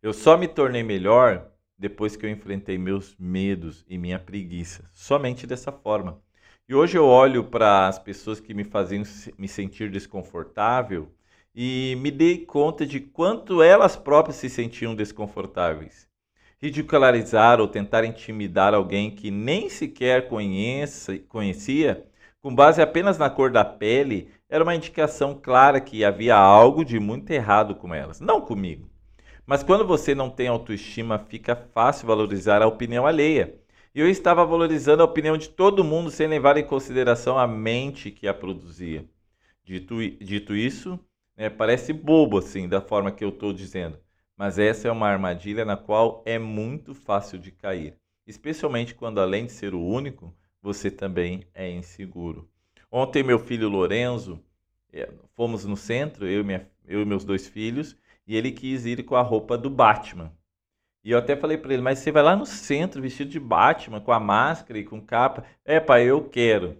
Eu 0.01 0.13
só 0.13 0.37
me 0.37 0.47
tornei 0.47 0.83
melhor 0.83 1.52
depois 1.77 2.15
que 2.15 2.25
eu 2.25 2.29
enfrentei 2.29 2.77
meus 2.77 3.15
medos 3.17 3.85
e 3.87 3.97
minha 3.97 4.19
preguiça, 4.19 4.89
somente 4.93 5.47
dessa 5.47 5.71
forma. 5.71 6.21
E 6.67 6.73
hoje 6.75 6.97
eu 6.97 7.05
olho 7.05 7.43
para 7.43 7.87
as 7.87 7.99
pessoas 7.99 8.39
que 8.39 8.53
me 8.53 8.63
faziam 8.63 9.03
me 9.37 9.47
sentir 9.47 9.91
desconfortável 9.91 11.11
e 11.53 11.97
me 11.99 12.09
dei 12.09 12.45
conta 12.45 12.85
de 12.85 12.99
quanto 12.99 13.61
elas 13.61 13.95
próprias 13.95 14.37
se 14.37 14.49
sentiam 14.49 14.95
desconfortáveis 14.95 16.07
ridicularizar 16.63 17.59
ou 17.59 17.67
tentar 17.67 18.05
intimidar 18.05 18.73
alguém 18.73 19.11
que 19.11 19.29
nem 19.29 19.67
sequer 19.67 20.29
conhece, 20.29 21.19
conhecia, 21.27 22.05
com 22.41 22.55
base 22.55 22.81
apenas 22.81 23.17
na 23.17 23.29
cor 23.29 23.51
da 23.51 23.65
pele, 23.65 24.29
era 24.47 24.63
uma 24.63 24.73
indicação 24.73 25.37
clara 25.37 25.81
que 25.81 26.05
havia 26.05 26.37
algo 26.37 26.85
de 26.85 27.01
muito 27.01 27.29
errado 27.31 27.75
com 27.75 27.93
elas. 27.93 28.21
Não 28.21 28.39
comigo. 28.39 28.89
Mas 29.45 29.61
quando 29.61 29.85
você 29.85 30.15
não 30.15 30.29
tem 30.29 30.47
autoestima, 30.47 31.19
fica 31.19 31.55
fácil 31.55 32.07
valorizar 32.07 32.61
a 32.61 32.67
opinião 32.67 33.05
alheia. 33.05 33.59
E 33.93 33.99
eu 33.99 34.09
estava 34.09 34.45
valorizando 34.45 35.03
a 35.03 35.05
opinião 35.05 35.37
de 35.37 35.49
todo 35.49 35.83
mundo 35.83 36.09
sem 36.09 36.27
levar 36.27 36.57
em 36.57 36.65
consideração 36.65 37.37
a 37.37 37.45
mente 37.45 38.09
que 38.09 38.27
a 38.27 38.33
produzia. 38.33 39.05
Dito, 39.63 39.95
dito 40.19 40.55
isso, 40.55 40.99
né, 41.37 41.49
parece 41.49 41.93
bobo 41.93 42.37
assim, 42.37 42.67
da 42.67 42.81
forma 42.81 43.11
que 43.11 43.23
eu 43.23 43.29
estou 43.29 43.53
dizendo. 43.53 43.99
Mas 44.35 44.57
essa 44.57 44.87
é 44.87 44.91
uma 44.91 45.07
armadilha 45.07 45.63
na 45.63 45.77
qual 45.77 46.23
é 46.25 46.39
muito 46.39 46.95
fácil 46.95 47.37
de 47.37 47.51
cair, 47.51 47.95
especialmente 48.25 48.95
quando, 48.95 49.19
além 49.19 49.45
de 49.45 49.51
ser 49.51 49.75
o 49.75 49.85
único, 49.85 50.33
você 50.61 50.89
também 50.89 51.45
é 51.53 51.69
inseguro. 51.69 52.49
Ontem, 52.91 53.23
meu 53.23 53.37
filho 53.37 53.69
Lorenzo, 53.69 54.39
é, 54.91 55.09
fomos 55.35 55.65
no 55.65 55.77
centro, 55.77 56.27
eu 56.27 56.41
e, 56.41 56.43
minha, 56.43 56.67
eu 56.87 57.01
e 57.01 57.05
meus 57.05 57.23
dois 57.23 57.47
filhos, 57.47 57.95
e 58.25 58.35
ele 58.35 58.51
quis 58.51 58.85
ir 58.85 59.03
com 59.03 59.15
a 59.15 59.21
roupa 59.21 59.57
do 59.57 59.69
Batman. 59.69 60.31
E 61.03 61.11
eu 61.11 61.17
até 61.17 61.35
falei 61.35 61.57
para 61.57 61.73
ele, 61.73 61.81
mas 61.81 61.99
você 61.99 62.11
vai 62.11 62.23
lá 62.23 62.35
no 62.35 62.45
centro 62.45 63.01
vestido 63.01 63.29
de 63.29 63.39
Batman, 63.39 63.99
com 63.99 64.11
a 64.11 64.19
máscara 64.19 64.79
e 64.79 64.85
com 64.85 65.01
capa? 65.01 65.43
É, 65.65 65.79
pai, 65.79 66.05
eu 66.05 66.23
quero. 66.29 66.77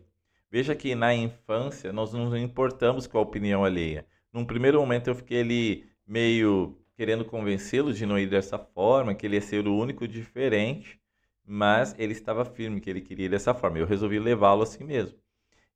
Veja 0.49 0.75
que 0.75 0.95
na 0.95 1.13
infância 1.13 1.91
nós 1.91 2.13
não 2.13 2.37
importamos 2.37 3.05
com 3.05 3.17
a 3.17 3.21
opinião 3.21 3.65
alheia. 3.65 4.05
Num 4.31 4.45
primeiro 4.45 4.79
momento 4.79 5.09
eu 5.09 5.15
fiquei 5.15 5.41
ali 5.41 5.89
meio 6.07 6.77
querendo 6.95 7.25
convencê-lo 7.25 7.93
de 7.93 8.05
não 8.05 8.17
ir 8.17 8.27
dessa 8.27 8.57
forma, 8.57 9.13
que 9.13 9.25
ele 9.25 9.35
ia 9.35 9.41
ser 9.41 9.67
o 9.67 9.75
único 9.75 10.07
diferente, 10.07 10.99
mas 11.45 11.95
ele 11.97 12.13
estava 12.13 12.45
firme 12.45 12.79
que 12.79 12.89
ele 12.89 13.01
queria 13.01 13.25
ir 13.25 13.29
dessa 13.29 13.53
forma. 13.53 13.79
Eu 13.79 13.85
resolvi 13.85 14.19
levá-lo 14.19 14.63
assim 14.63 14.83
mesmo. 14.83 15.17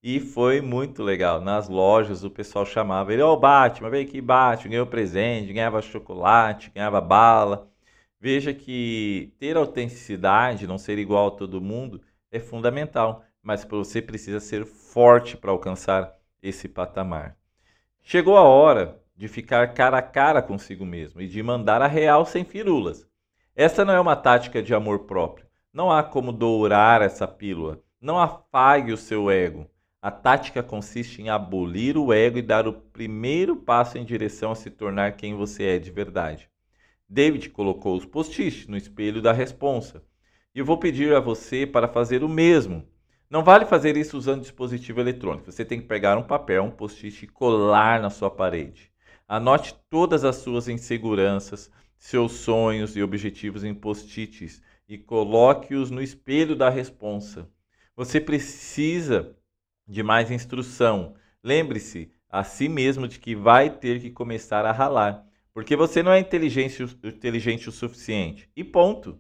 E 0.02 0.20
foi 0.20 0.62
muito 0.62 1.04
legal. 1.04 1.42
Nas 1.42 1.68
lojas 1.68 2.24
o 2.24 2.30
pessoal 2.30 2.66
chamava 2.66 3.12
ele, 3.14 3.22
ó, 3.22 3.34
oh, 3.34 3.38
Batman, 3.38 3.90
vem 3.90 4.06
aqui, 4.06 4.22
Batman, 4.22 4.72
ganhou 4.72 4.88
presente, 4.88 5.54
ganhava 5.54 5.82
chocolate, 5.82 6.72
ganhava 6.74 7.02
bala. 7.02 7.70
Veja 8.20 8.54
que 8.54 9.34
ter 9.40 9.58
autenticidade, 9.58 10.68
não 10.68 10.78
ser 10.78 10.98
igual 10.98 11.28
a 11.28 11.32
todo 11.32 11.62
mundo, 11.62 12.02
é 12.32 12.40
fundamental, 12.40 13.24
mas 13.42 13.64
você 13.64 14.02
precisa 14.02 14.40
ser 14.40 14.66
forte 14.66 15.38
para 15.38 15.52
alcançar 15.52 16.16
esse 16.42 16.68
patamar. 16.68 17.38
Chegou 18.02 18.38
a 18.38 18.44
hora 18.44 19.02
de 19.16 19.28
ficar 19.28 19.74
cara 19.74 19.98
a 19.98 20.02
cara 20.02 20.42
consigo 20.42 20.86
mesmo 20.86 21.22
e 21.22 21.28
de 21.28 21.42
mandar 21.42 21.82
a 21.82 21.88
real 21.88 22.26
sem 22.26 22.46
firulas. 22.46 23.08
Essa 23.56 23.84
não 23.84 23.94
é 23.94 24.00
uma 24.00 24.16
tática 24.16 24.62
de 24.62 24.74
amor 24.74 25.00
próprio. 25.00 25.48
Não 25.74 25.92
há 25.92 26.04
como 26.04 26.32
dourar 26.32 27.02
essa 27.02 27.28
pílula. 27.28 27.82
Não 28.00 28.20
afague 28.20 28.94
o 28.94 28.98
seu 28.98 29.30
ego. 29.32 29.68
A 30.08 30.12
tática 30.12 30.64
consiste 30.64 31.22
em 31.22 31.28
abolir 31.28 31.98
o 31.98 32.14
ego 32.14 32.38
e 32.38 32.42
dar 32.42 32.66
o 32.66 32.72
primeiro 32.72 33.58
passo 33.58 33.98
em 33.98 34.06
direção 34.06 34.54
a 34.54 34.56
se 34.56 34.70
tornar 34.70 35.18
quem 35.18 35.36
você 35.36 35.64
é 35.66 35.80
de 35.80 35.92
verdade. 35.92 36.50
David 37.10 37.50
colocou 37.50 37.94
os 37.98 38.06
post-its 38.06 38.68
no 38.68 38.78
espelho 38.78 39.22
da 39.22 39.34
responsa. 39.34 40.02
E 40.56 40.60
eu 40.60 40.66
vou 40.66 40.78
pedir 40.78 41.14
a 41.14 41.20
você 41.20 41.68
para 41.68 41.90
fazer 41.90 42.24
o 42.24 42.30
mesmo. 42.30 42.88
Não 43.30 43.44
vale 43.44 43.66
fazer 43.66 43.98
isso 43.98 44.18
usando 44.18 44.44
dispositivo 44.44 45.02
eletrônico. 45.02 45.52
Você 45.52 45.66
tem 45.66 45.82
que 45.82 45.88
pegar 45.88 46.18
um 46.18 46.24
papel, 46.24 46.64
um 46.64 46.72
post-it 46.72 47.26
e 47.26 47.28
colar 47.28 48.00
na 48.00 48.10
sua 48.10 48.32
parede. 48.32 48.90
Anote 49.28 49.76
todas 49.90 50.24
as 50.24 50.38
suas 50.38 50.70
inseguranças, 50.70 51.70
seus 51.98 52.32
sonhos 52.32 52.96
e 52.96 53.04
objetivos 53.04 53.66
em 53.66 53.74
post-its 53.74 54.62
e 54.88 54.98
coloque-os 54.98 55.92
no 55.92 56.02
espelho 56.02 56.56
da 56.56 56.70
responsa. 56.70 57.50
Você 57.94 58.22
precisa 58.22 59.36
de 59.88 60.04
mais 60.04 60.30
instrução. 60.30 61.16
Lembre-se 61.44 62.12
a 62.30 62.44
si 62.44 62.68
mesmo 62.68 63.08
de 63.08 63.20
que 63.20 63.36
vai 63.36 63.70
ter 63.70 64.02
que 64.02 64.12
começar 64.12 64.66
a 64.66 64.72
ralar, 64.72 65.26
porque 65.54 65.76
você 65.76 66.04
não 66.04 66.12
é 66.12 66.20
inteligente, 66.20 66.84
inteligente 67.04 67.70
o 67.70 67.72
suficiente. 67.72 68.50
E 68.56 68.64
ponto. 68.64 69.20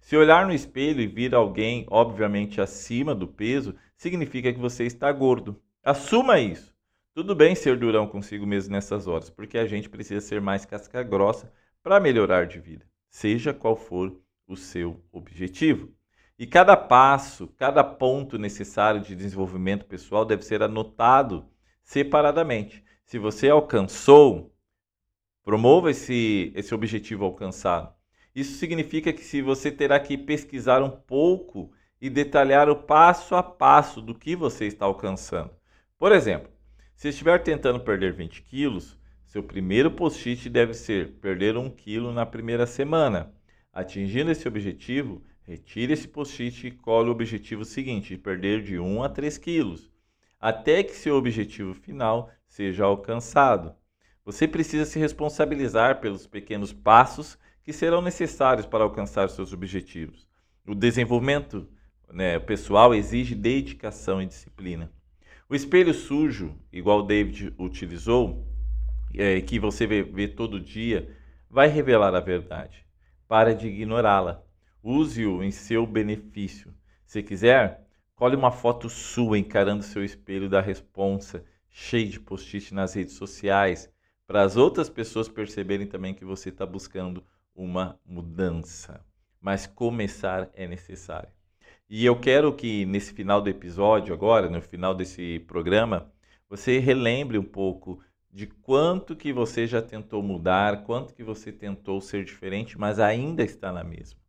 Se 0.00 0.16
olhar 0.16 0.46
no 0.46 0.52
espelho 0.52 1.00
e 1.00 1.06
vir 1.06 1.34
alguém, 1.34 1.86
obviamente, 1.90 2.60
acima 2.60 3.14
do 3.14 3.26
peso, 3.26 3.74
significa 3.96 4.52
que 4.52 4.58
você 4.58 4.84
está 4.84 5.10
gordo. 5.12 5.60
Assuma 5.82 6.38
isso. 6.38 6.74
Tudo 7.14 7.34
bem 7.34 7.54
ser 7.54 7.76
durão 7.76 8.06
consigo 8.06 8.46
mesmo 8.46 8.72
nessas 8.72 9.06
horas, 9.06 9.28
porque 9.28 9.58
a 9.58 9.66
gente 9.66 9.88
precisa 9.88 10.20
ser 10.20 10.40
mais 10.40 10.64
casca 10.64 11.02
grossa 11.02 11.52
para 11.82 11.98
melhorar 11.98 12.46
de 12.46 12.60
vida, 12.60 12.86
seja 13.08 13.52
qual 13.52 13.76
for 13.76 14.16
o 14.46 14.56
seu 14.56 15.02
objetivo. 15.10 15.92
E 16.38 16.46
cada 16.46 16.76
passo, 16.76 17.48
cada 17.56 17.82
ponto 17.82 18.38
necessário 18.38 19.00
de 19.00 19.16
desenvolvimento 19.16 19.84
pessoal 19.86 20.24
deve 20.24 20.44
ser 20.44 20.62
anotado 20.62 21.44
separadamente. 21.82 22.84
Se 23.04 23.18
você 23.18 23.48
alcançou, 23.48 24.54
promova 25.42 25.90
esse, 25.90 26.52
esse 26.54 26.72
objetivo 26.72 27.24
alcançado. 27.24 27.92
Isso 28.32 28.56
significa 28.56 29.12
que 29.12 29.24
se 29.24 29.42
você 29.42 29.72
terá 29.72 29.98
que 29.98 30.16
pesquisar 30.16 30.80
um 30.80 30.90
pouco 30.90 31.72
e 32.00 32.08
detalhar 32.08 32.68
o 32.68 32.76
passo 32.76 33.34
a 33.34 33.42
passo 33.42 34.00
do 34.00 34.14
que 34.14 34.36
você 34.36 34.66
está 34.66 34.84
alcançando. 34.84 35.50
Por 35.98 36.12
exemplo, 36.12 36.52
se 36.94 37.08
estiver 37.08 37.42
tentando 37.42 37.80
perder 37.80 38.12
20 38.12 38.42
quilos, 38.42 38.96
seu 39.26 39.42
primeiro 39.42 39.90
post-it 39.90 40.48
deve 40.48 40.72
ser 40.72 41.14
perder 41.14 41.56
1 41.56 41.70
quilo 41.70 42.12
na 42.12 42.24
primeira 42.24 42.64
semana. 42.64 43.34
Atingindo 43.72 44.30
esse 44.30 44.46
objetivo, 44.46 45.22
retire 45.48 45.94
esse 45.94 46.06
post-it 46.06 46.66
e 46.66 46.70
cole 46.70 47.08
o 47.08 47.12
objetivo 47.12 47.64
seguinte, 47.64 48.10
de 48.10 48.18
perder 48.18 48.62
de 48.62 48.78
1 48.78 49.02
a 49.02 49.08
3 49.08 49.38
quilos, 49.38 49.90
até 50.38 50.82
que 50.82 50.94
seu 50.94 51.16
objetivo 51.16 51.72
final 51.72 52.30
seja 52.46 52.84
alcançado. 52.84 53.74
Você 54.26 54.46
precisa 54.46 54.84
se 54.84 54.98
responsabilizar 54.98 56.02
pelos 56.02 56.26
pequenos 56.26 56.70
passos 56.70 57.38
que 57.64 57.72
serão 57.72 58.02
necessários 58.02 58.66
para 58.66 58.84
alcançar 58.84 59.30
seus 59.30 59.54
objetivos. 59.54 60.28
O 60.66 60.74
desenvolvimento 60.74 61.66
né, 62.12 62.38
pessoal 62.38 62.94
exige 62.94 63.34
dedicação 63.34 64.20
e 64.20 64.26
disciplina. 64.26 64.92
O 65.48 65.54
espelho 65.54 65.94
sujo, 65.94 66.54
igual 66.70 67.02
David 67.02 67.54
utilizou, 67.58 68.46
é, 69.14 69.40
que 69.40 69.58
você 69.58 69.86
vê, 69.86 70.02
vê 70.02 70.28
todo 70.28 70.60
dia, 70.60 71.16
vai 71.48 71.68
revelar 71.68 72.14
a 72.14 72.20
verdade. 72.20 72.84
Para 73.26 73.54
de 73.54 73.66
ignorá-la. 73.68 74.46
Use-o 74.90 75.42
em 75.42 75.50
seu 75.50 75.86
benefício. 75.86 76.72
Se 77.04 77.22
quiser, 77.22 77.86
cole 78.14 78.34
uma 78.34 78.50
foto 78.50 78.88
sua 78.88 79.38
encarando 79.38 79.82
seu 79.82 80.02
espelho 80.02 80.48
da 80.48 80.62
responsa, 80.62 81.44
cheio 81.68 82.08
de 82.08 82.18
post-it 82.18 82.72
nas 82.72 82.94
redes 82.94 83.12
sociais, 83.12 83.92
para 84.26 84.40
as 84.40 84.56
outras 84.56 84.88
pessoas 84.88 85.28
perceberem 85.28 85.86
também 85.86 86.14
que 86.14 86.24
você 86.24 86.48
está 86.48 86.64
buscando 86.64 87.22
uma 87.54 88.00
mudança. 88.02 89.04
Mas 89.38 89.66
começar 89.66 90.48
é 90.54 90.66
necessário. 90.66 91.28
E 91.86 92.06
eu 92.06 92.18
quero 92.18 92.50
que 92.54 92.86
nesse 92.86 93.12
final 93.12 93.42
do 93.42 93.50
episódio, 93.50 94.14
agora, 94.14 94.48
no 94.48 94.62
final 94.62 94.94
desse 94.94 95.40
programa, 95.40 96.10
você 96.48 96.78
relembre 96.78 97.36
um 97.36 97.44
pouco 97.44 98.02
de 98.32 98.46
quanto 98.46 99.14
que 99.14 99.34
você 99.34 99.66
já 99.66 99.82
tentou 99.82 100.22
mudar, 100.22 100.84
quanto 100.84 101.12
que 101.12 101.22
você 101.22 101.52
tentou 101.52 102.00
ser 102.00 102.24
diferente, 102.24 102.78
mas 102.78 102.98
ainda 102.98 103.44
está 103.44 103.70
na 103.70 103.84
mesma. 103.84 104.26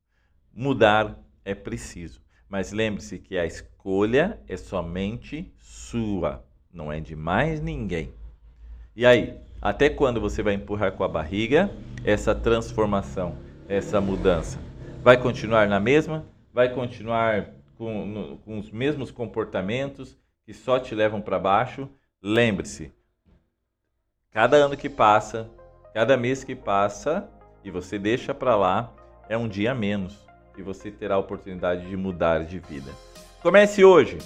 Mudar 0.53 1.17
é 1.45 1.55
preciso, 1.55 2.21
mas 2.47 2.71
lembre-se 2.71 3.19
que 3.19 3.37
a 3.37 3.45
escolha 3.45 4.39
é 4.47 4.57
somente 4.57 5.53
sua, 5.57 6.45
não 6.73 6.91
é 6.91 6.99
de 6.99 7.15
mais 7.15 7.61
ninguém. 7.61 8.13
E 8.95 9.05
aí, 9.05 9.37
até 9.61 9.89
quando 9.89 10.19
você 10.19 10.43
vai 10.43 10.53
empurrar 10.53 10.91
com 10.93 11.03
a 11.03 11.07
barriga 11.07 11.69
essa 12.03 12.35
transformação, 12.35 13.37
essa 13.67 14.01
mudança? 14.01 14.59
Vai 15.01 15.17
continuar 15.17 15.67
na 15.67 15.79
mesma? 15.79 16.25
vai 16.53 16.69
continuar 16.69 17.51
com, 17.77 18.05
no, 18.05 18.37
com 18.39 18.59
os 18.59 18.71
mesmos 18.71 19.11
comportamentos 19.11 20.17
que 20.43 20.53
só 20.53 20.79
te 20.79 20.95
levam 20.95 21.21
para 21.21 21.39
baixo, 21.39 21.87
lembre-se, 22.21 22.91
cada 24.31 24.57
ano 24.57 24.75
que 24.75 24.89
passa, 24.89 25.49
cada 25.93 26.17
mês 26.17 26.43
que 26.43 26.55
passa 26.55 27.29
e 27.63 27.69
você 27.69 27.97
deixa 27.99 28.33
para 28.33 28.55
lá, 28.55 28.93
é 29.27 29.37
um 29.37 29.47
dia 29.47 29.73
menos 29.73 30.27
e 30.59 30.61
você 30.61 30.91
terá 30.91 31.15
a 31.15 31.19
oportunidade 31.19 31.87
de 31.87 31.95
mudar 31.95 32.43
de 32.43 32.59
vida. 32.59 32.91
Comece 33.41 33.83
hoje. 33.83 34.17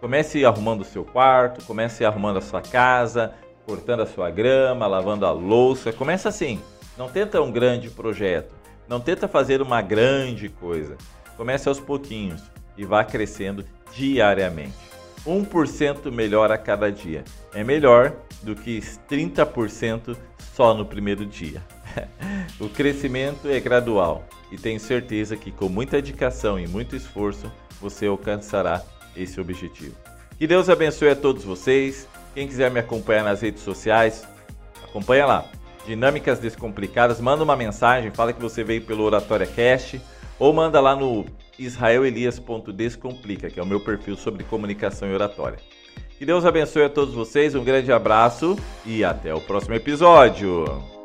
Comece 0.00 0.44
arrumando 0.44 0.80
o 0.80 0.84
seu 0.84 1.04
quarto, 1.04 1.64
comece 1.66 2.04
arrumando 2.04 2.38
a 2.38 2.40
sua 2.40 2.62
casa, 2.62 3.34
cortando 3.66 4.00
a 4.00 4.06
sua 4.06 4.30
grama, 4.30 4.86
lavando 4.86 5.26
a 5.26 5.32
louça. 5.32 5.92
Comece 5.92 6.26
assim. 6.26 6.60
Não 6.96 7.08
tenta 7.08 7.42
um 7.42 7.50
grande 7.50 7.90
projeto. 7.90 8.54
Não 8.88 9.00
tenta 9.00 9.28
fazer 9.28 9.60
uma 9.60 9.82
grande 9.82 10.48
coisa. 10.48 10.96
Comece 11.36 11.68
aos 11.68 11.80
pouquinhos 11.80 12.42
e 12.78 12.84
vá 12.84 13.04
crescendo 13.04 13.64
diariamente. 13.92 14.78
1% 15.26 16.10
melhor 16.10 16.50
a 16.50 16.56
cada 16.56 16.90
dia. 16.90 17.24
É 17.52 17.62
melhor 17.62 18.14
do 18.42 18.54
que 18.54 18.78
30% 18.78 20.16
só 20.54 20.72
no 20.72 20.86
primeiro 20.86 21.26
dia. 21.26 21.62
o 22.58 22.68
crescimento 22.68 23.48
é 23.48 23.60
gradual 23.60 24.24
e 24.50 24.56
tenho 24.56 24.80
certeza 24.80 25.36
que 25.36 25.50
com 25.50 25.68
muita 25.68 25.96
dedicação 25.96 26.58
e 26.58 26.66
muito 26.66 26.96
esforço 26.96 27.50
você 27.80 28.06
alcançará 28.06 28.82
esse 29.16 29.40
objetivo. 29.40 29.94
Que 30.38 30.46
Deus 30.46 30.68
abençoe 30.68 31.10
a 31.10 31.16
todos 31.16 31.44
vocês. 31.44 32.08
Quem 32.34 32.46
quiser 32.46 32.70
me 32.70 32.80
acompanhar 32.80 33.24
nas 33.24 33.40
redes 33.40 33.62
sociais, 33.62 34.26
acompanha 34.82 35.26
lá. 35.26 35.44
Dinâmicas 35.86 36.38
Descomplicadas, 36.38 37.20
manda 37.20 37.42
uma 37.42 37.56
mensagem, 37.56 38.10
fala 38.10 38.32
que 38.32 38.40
você 38.40 38.62
veio 38.62 38.82
pelo 38.82 39.04
Oratória 39.04 39.46
Cast 39.46 40.00
ou 40.38 40.52
manda 40.52 40.80
lá 40.80 40.94
no 40.94 41.26
israelelias.descomplica, 41.58 43.50
que 43.50 43.60
é 43.60 43.62
o 43.62 43.66
meu 43.66 43.80
perfil 43.80 44.16
sobre 44.16 44.44
comunicação 44.44 45.10
e 45.10 45.14
oratória. 45.14 45.58
Que 46.18 46.26
Deus 46.26 46.44
abençoe 46.44 46.84
a 46.84 46.88
todos 46.88 47.14
vocês, 47.14 47.54
um 47.54 47.64
grande 47.64 47.92
abraço 47.92 48.56
e 48.84 49.04
até 49.04 49.34
o 49.34 49.40
próximo 49.40 49.74
episódio. 49.74 50.99